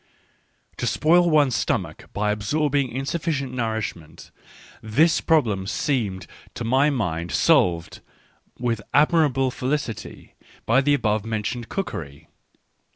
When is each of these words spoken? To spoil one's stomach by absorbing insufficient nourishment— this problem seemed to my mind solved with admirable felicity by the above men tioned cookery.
To 0.77 0.87
spoil 0.87 1.29
one's 1.29 1.55
stomach 1.55 2.05
by 2.11 2.31
absorbing 2.31 2.89
insufficient 2.89 3.53
nourishment— 3.53 4.31
this 4.81 5.21
problem 5.21 5.67
seemed 5.67 6.25
to 6.55 6.63
my 6.63 6.89
mind 6.89 7.31
solved 7.31 7.99
with 8.57 8.81
admirable 8.95 9.51
felicity 9.51 10.33
by 10.65 10.81
the 10.81 10.95
above 10.95 11.23
men 11.23 11.43
tioned 11.43 11.69
cookery. 11.69 12.29